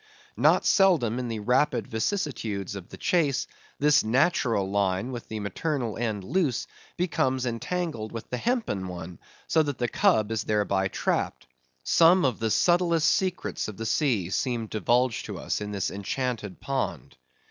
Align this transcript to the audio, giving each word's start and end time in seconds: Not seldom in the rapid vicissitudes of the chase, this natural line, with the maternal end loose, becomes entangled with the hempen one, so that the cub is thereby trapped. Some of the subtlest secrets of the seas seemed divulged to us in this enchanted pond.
Not 0.35 0.65
seldom 0.65 1.19
in 1.19 1.27
the 1.27 1.41
rapid 1.41 1.87
vicissitudes 1.87 2.73
of 2.73 2.89
the 2.89 2.97
chase, 2.97 3.45
this 3.77 4.03
natural 4.03 4.67
line, 4.67 5.11
with 5.11 5.27
the 5.27 5.39
maternal 5.39 5.95
end 5.95 6.23
loose, 6.23 6.65
becomes 6.97 7.45
entangled 7.45 8.11
with 8.11 8.27
the 8.31 8.37
hempen 8.37 8.87
one, 8.87 9.19
so 9.45 9.61
that 9.61 9.77
the 9.77 9.87
cub 9.87 10.31
is 10.31 10.45
thereby 10.45 10.87
trapped. 10.87 11.45
Some 11.83 12.25
of 12.25 12.39
the 12.39 12.49
subtlest 12.49 13.09
secrets 13.09 13.67
of 13.67 13.77
the 13.77 13.85
seas 13.85 14.33
seemed 14.33 14.71
divulged 14.71 15.25
to 15.27 15.37
us 15.37 15.61
in 15.61 15.69
this 15.71 15.91
enchanted 15.91 16.59
pond. 16.59 17.15